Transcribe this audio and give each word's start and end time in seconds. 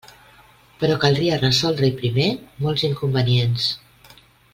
Però 0.83 0.95
caldria 1.03 1.37
resoldre-hi 1.43 1.93
primer 1.99 2.25
molts 2.65 2.87
inconvenients. 2.91 3.69